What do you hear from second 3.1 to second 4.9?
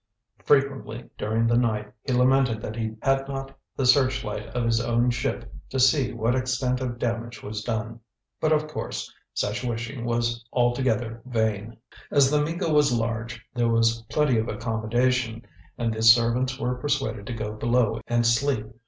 not the searchlight of his